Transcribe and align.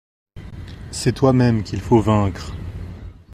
C'est 0.89 1.11
toi-même 1.13 1.63
qu'il 1.63 1.79
faut 1.79 2.01
vaincre 2.01 2.53